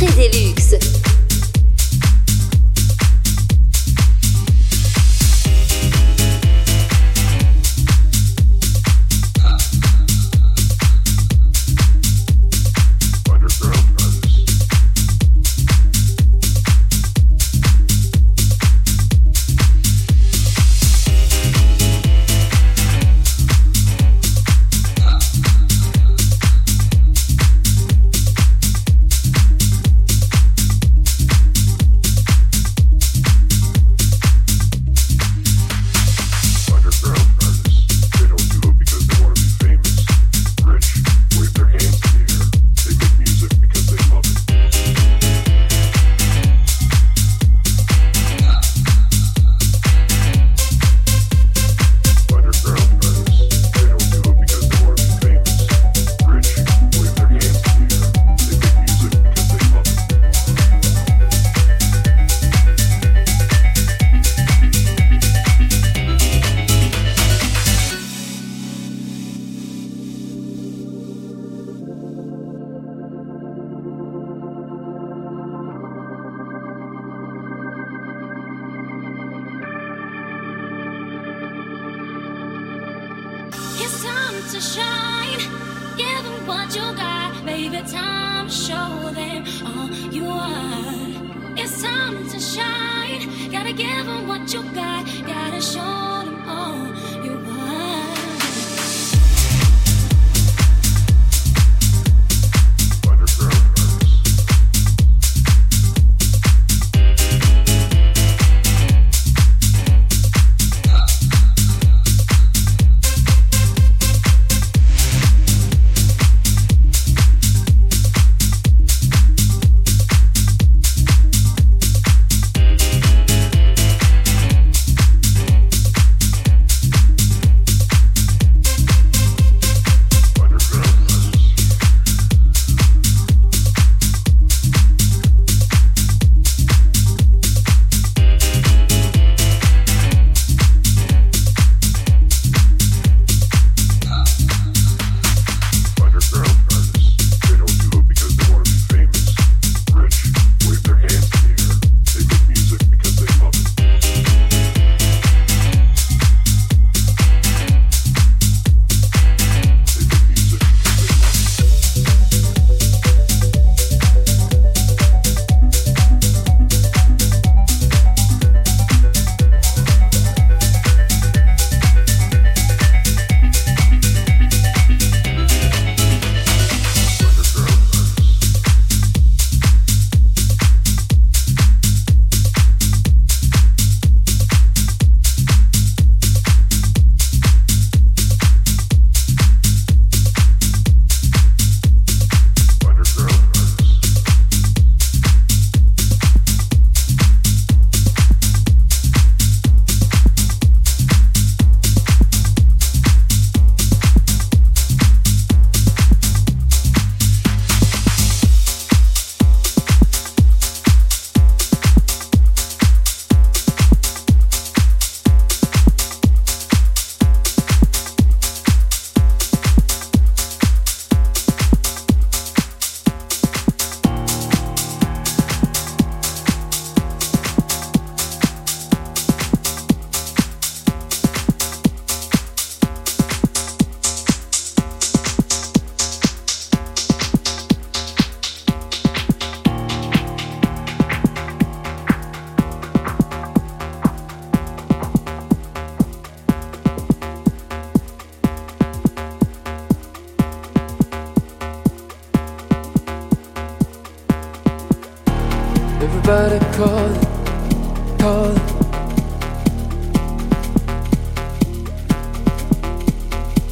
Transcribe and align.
Très 0.00 0.24
élu. 0.24 0.59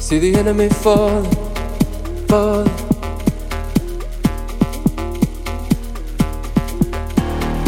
See 0.09 0.17
the 0.17 0.35
enemy 0.37 0.67
fall, 0.67 1.23
fall. 2.27 2.63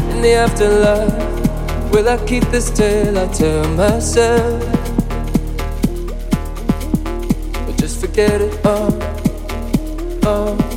In 0.09 0.21
the 0.21 0.33
afterlife, 0.33 1.91
will 1.93 2.09
I 2.09 2.17
keep 2.25 2.43
this 2.45 2.69
tale 2.71 3.17
I 3.17 3.27
tell 3.27 3.69
myself? 3.75 4.61
Or 7.65 7.73
just 7.77 8.01
forget 8.01 8.41
it 8.41 8.65
all. 8.65 8.91
Oh. 10.23 10.70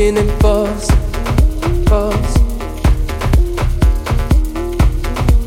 Meaning 0.00 0.30
false, 0.38 0.88
false? 1.90 2.34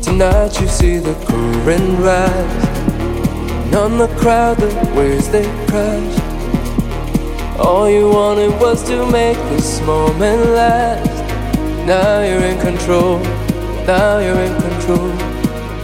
Tonight 0.00 0.52
you 0.60 0.68
see 0.68 0.98
the 0.98 1.14
current 1.26 1.98
rise. 1.98 2.68
And 3.64 3.74
on 3.74 3.98
the 3.98 4.06
crowd 4.20 4.58
the 4.58 4.70
waves 4.96 5.28
they 5.28 5.46
crash. 5.66 6.16
All 7.58 7.90
you 7.90 8.08
wanted 8.08 8.52
was 8.60 8.84
to 8.90 9.04
make 9.10 9.38
this 9.50 9.80
moment 9.80 10.42
last. 10.50 11.16
Now 11.84 12.22
you're 12.22 12.46
in 12.52 12.60
control, 12.60 13.18
now 13.88 14.18
you're 14.24 14.44
in 14.48 14.54
control. 14.68 15.10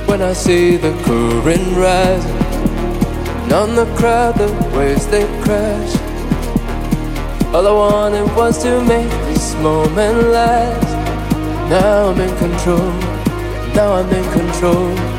When 0.09 0.23
I 0.23 0.33
see 0.33 0.77
the 0.77 0.93
current 1.07 1.69
rising 1.77 2.39
And 3.43 3.53
on 3.53 3.75
the 3.75 3.89
crowd 3.99 4.37
the 4.37 4.51
waves 4.77 5.07
they 5.09 5.27
crash 5.43 6.00
All 7.53 7.67
I 7.67 7.73
wanted 7.73 8.37
was 8.37 8.63
to 8.63 8.81
make 8.85 9.11
this 9.29 9.55
moment 9.57 10.29
last 10.29 10.93
Now 11.69 12.11
I'm 12.11 12.21
in 12.21 12.37
control 12.39 13.11
now 13.75 13.93
I'm 13.93 14.13
in 14.13 14.25
control. 14.33 15.10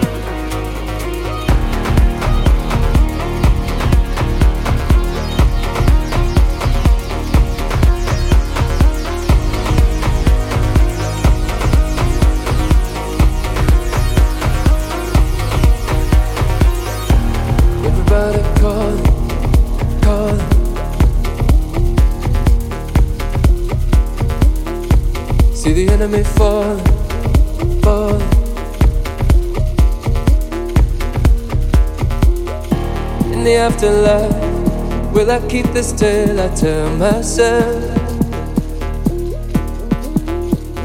Afterlife? 33.62 35.14
Will 35.14 35.30
I 35.30 35.40
keep 35.48 35.66
this 35.68 35.92
tale 35.92 36.40
I 36.40 36.54
tell 36.56 36.96
myself? 36.98 37.98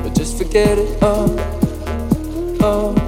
Or 0.04 0.10
just 0.14 0.38
forget 0.38 0.78
it 0.78 1.02
all? 1.02 1.38
all? 2.62 3.05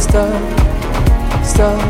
Stop, 0.00 1.44
stop. 1.44 1.80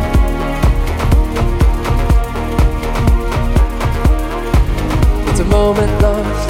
It's 5.29 5.41
a 5.41 5.45
moment 5.45 5.93
lost, 6.03 6.49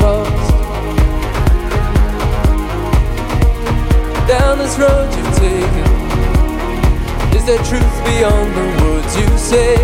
lost. 0.00 0.50
Down 4.26 4.58
this 4.58 4.78
road 4.78 5.14
you've 5.14 5.34
taken, 5.36 5.86
is 7.36 7.44
there 7.44 7.62
truth 7.64 8.04
beyond 8.06 8.54
the 8.54 8.66
words 8.82 9.16
you 9.18 9.28
say? 9.36 9.74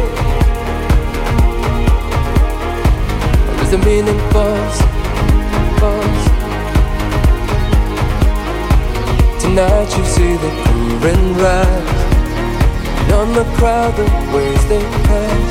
Or 3.49 3.62
is 3.62 3.70
the 3.70 3.78
meaning 3.85 4.18
false, 4.31 4.81
Tonight 9.51 9.90
you 9.98 10.05
see 10.05 10.32
the 10.36 10.51
current 10.62 11.36
rise 11.42 12.03
And 13.03 13.12
on 13.18 13.28
the 13.34 13.42
crowd 13.59 13.96
the 13.96 14.07
waves 14.32 14.64
they 14.70 14.78
crash 15.03 15.51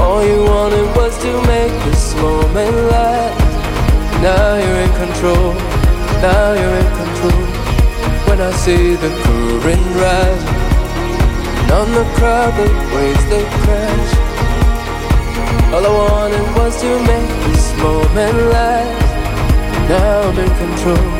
All 0.00 0.24
you 0.24 0.44
wanted 0.44 0.88
was 0.96 1.12
to 1.24 1.32
make 1.44 1.74
this 1.84 2.14
moment 2.14 2.74
last. 2.88 3.36
Now 4.24 4.56
you're 4.56 4.80
in 4.80 4.92
control, 4.96 5.52
now 6.24 6.56
you're 6.56 6.78
in 6.84 6.90
control. 7.02 7.44
When 8.28 8.40
I 8.40 8.50
see 8.64 8.96
the 8.96 9.12
current 9.24 9.86
rise 10.00 10.44
And 11.60 11.70
on 11.80 11.88
the 11.92 12.06
crowd 12.16 12.52
the 12.56 12.68
waves 12.96 13.24
they 13.28 13.44
crash 13.60 14.12
All 15.74 15.84
I 15.84 15.92
wanted 16.08 16.48
was 16.56 16.80
to 16.80 16.90
make 17.10 17.30
this 17.44 17.76
moment 17.76 18.38
last. 18.56 19.04
Now 19.90 20.22
I'm 20.22 20.38
in 20.38 20.48
control 20.64 21.17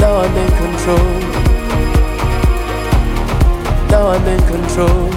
now 0.00 0.16
I'm 0.22 0.36
in 0.36 0.50
control. 0.62 1.08
Now 3.90 4.08
I'm 4.08 4.26
in 4.26 4.40
control. 4.46 5.10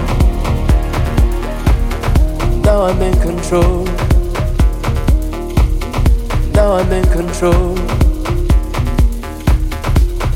Now 2.62 2.82
I'm 2.82 3.02
in 3.02 3.14
control. 3.20 3.84
Now 6.52 6.72
I'm 6.72 6.92
in 6.92 7.04
control. 7.04 7.74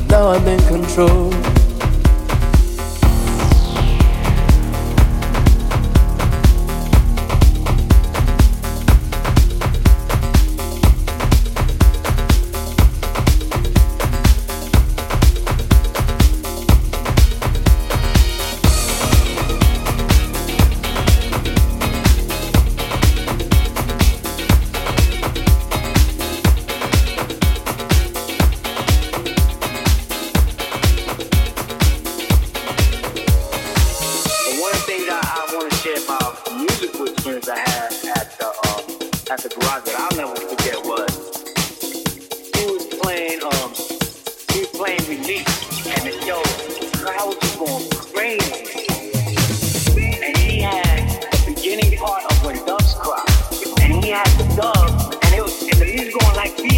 Now 0.09 0.27
I'm 0.29 0.47
in 0.47 0.59
control. 0.67 1.52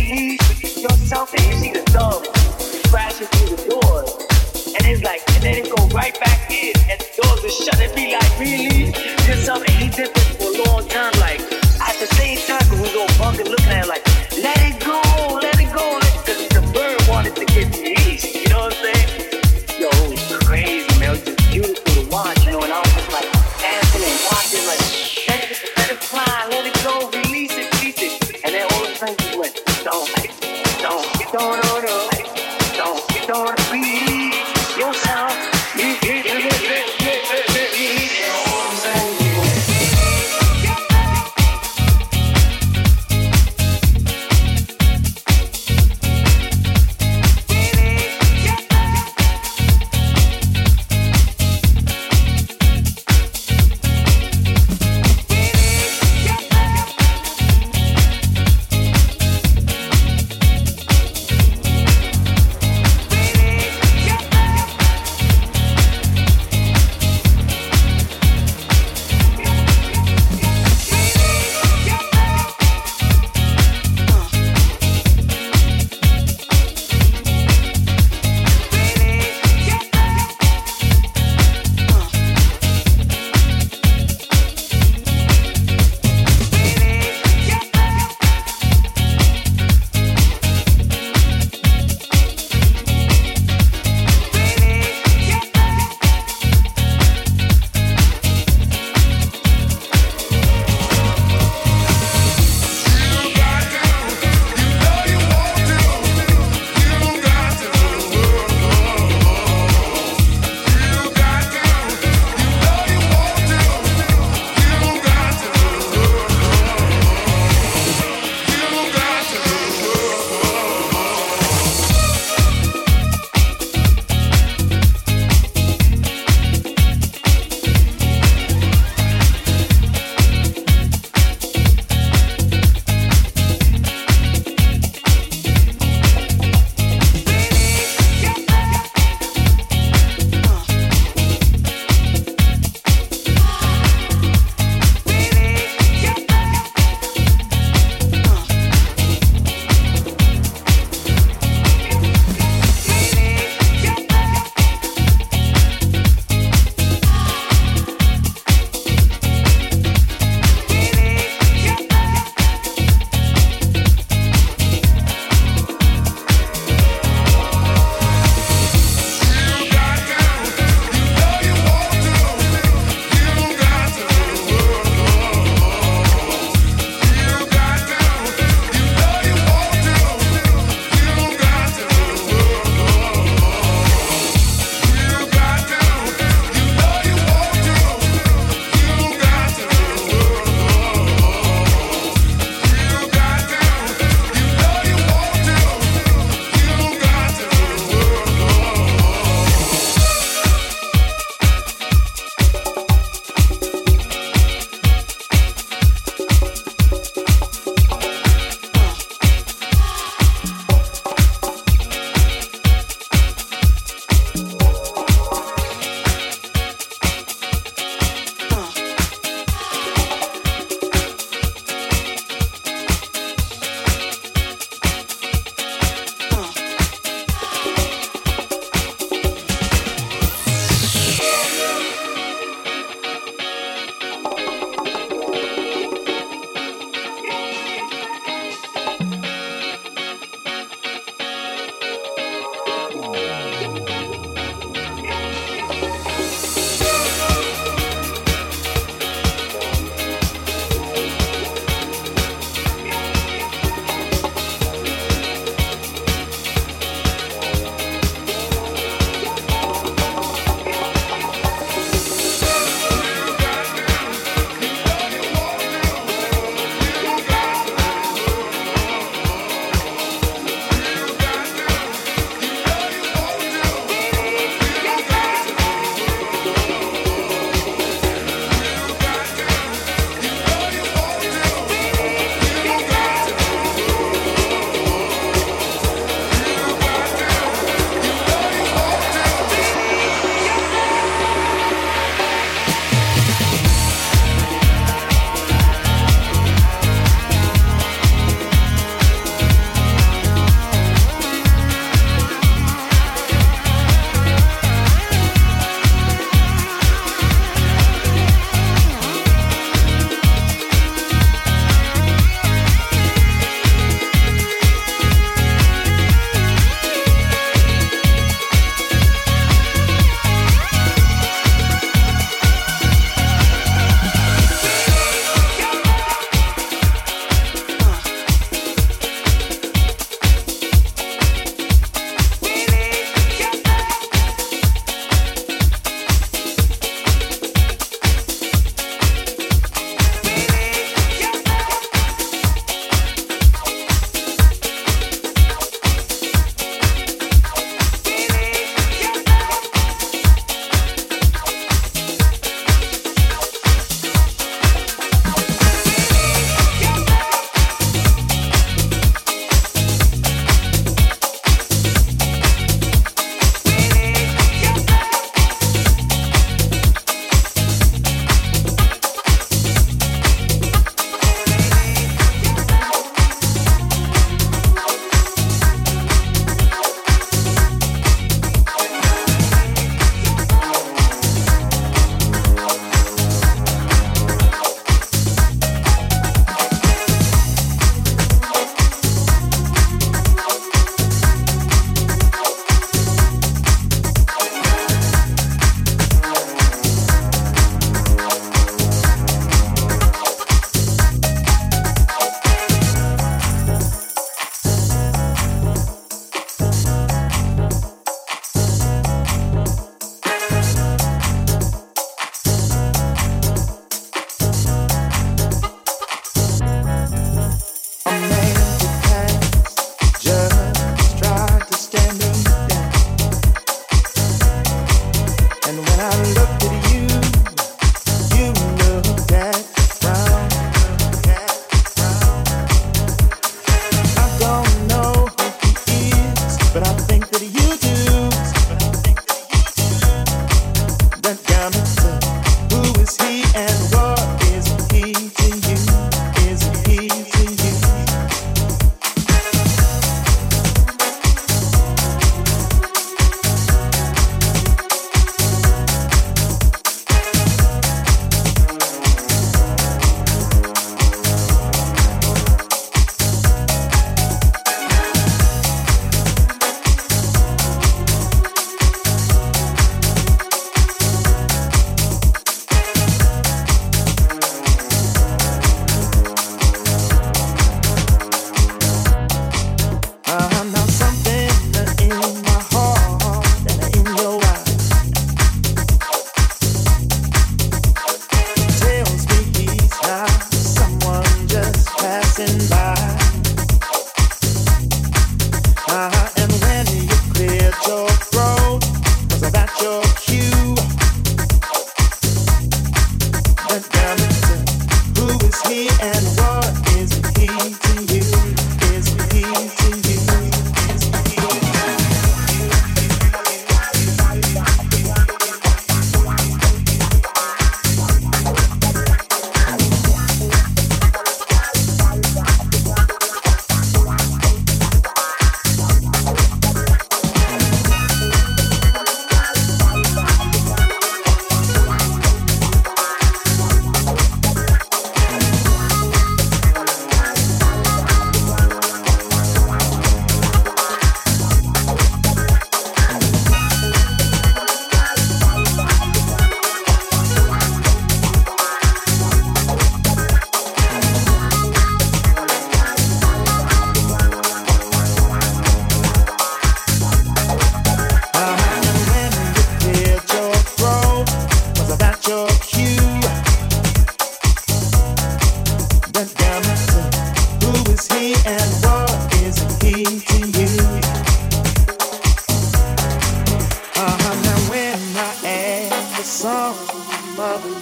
leave 0.10 0.40
yourself 0.78 1.34
and 1.34 1.44
you 1.46 1.54
see 1.54 1.72
the 1.72 1.82
thumb 1.92 2.24
crashing 2.90 3.28
through 3.28 3.56
the 3.56 3.70
door. 3.70 4.06
And 4.78 4.86
it's 4.86 5.04
like, 5.04 5.22
and 5.34 5.44
then 5.44 5.56
it 5.56 5.76
go 5.76 5.88
right 5.88 6.18
back 6.20 6.52
in 6.52 6.74
and 6.90 7.00
the 7.00 7.10
doors 7.22 7.44
are 7.44 7.56
shut 7.64 7.96
be 7.96 8.14
like, 8.14 8.40
really? 8.40 8.94
Yourself 9.26 9.46
something 9.46 9.74
he 9.76 9.90
did 9.90 10.14
this 10.14 10.28
for 10.38 10.54
a 10.54 10.70
long 10.70 10.88
time, 10.88 11.14
like 11.20 11.42
at 11.82 11.96
the 12.00 12.08
same 12.16 12.38
time, 12.48 12.62
cause 12.70 12.82
we 12.82 12.90
go 12.94 13.06
bunk 13.18 13.40
and 13.40 13.50
look 13.50 13.62
at 13.62 13.88
like 13.88 14.15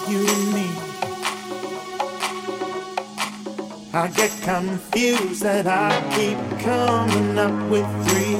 you 0.10 0.24
mean? 0.54 0.76
I 3.94 4.08
get 4.16 4.32
confused 4.42 5.44
that 5.44 5.68
I 5.68 5.92
keep 6.16 6.38
coming 6.60 7.38
up 7.38 7.70
with 7.70 7.88
three. 8.08 8.40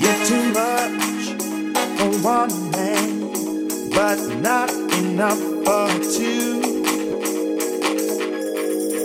You're 0.00 0.22
too 0.30 0.46
much 0.54 1.02
for 1.98 2.10
one 2.22 2.70
man, 2.70 3.90
but 3.90 4.18
not 4.40 4.70
enough 5.02 5.40
for 5.66 5.88
two. 6.16 6.60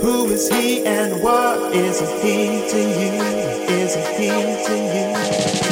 Who 0.02 0.26
is 0.26 0.50
he 0.50 0.86
and 0.86 1.24
what 1.24 1.76
is 1.76 2.00
he 2.22 2.38
to 2.72 2.80
you? 3.00 3.14
Is 3.70 3.96
he 4.18 4.30
to 4.68 5.58
you? 5.58 5.63